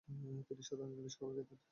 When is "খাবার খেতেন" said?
1.19-1.59